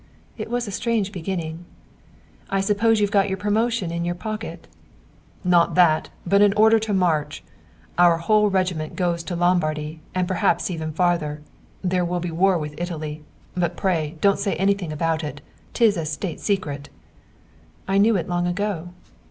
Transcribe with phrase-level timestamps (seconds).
[0.35, 1.63] It was a strange beginning.
[2.49, 4.67] "I suppose you've got your promotion in your pocket?"
[5.43, 7.43] "Not that, but an order to march.
[7.99, 11.43] Our whole regiment goes to Lombardy, and perhaps even farther.
[11.83, 15.39] There will be war with Italy, but pray don't say anything about it.
[15.75, 16.89] 'Tis a State secret."
[17.87, 18.93] "I knew it long ago."